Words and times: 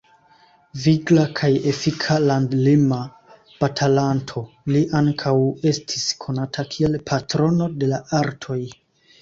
Vigla 0.83 1.25
kaj 1.39 1.49
efika 1.71 2.15
landlima 2.23 2.97
batalanto, 3.59 4.43
li 4.77 4.81
ankaŭ 5.01 5.35
estis 5.73 6.09
konata 6.27 6.67
kiel 6.73 7.01
patrono 7.13 7.73
de 7.85 7.93
la 7.97 8.05
artoj. 8.23 8.61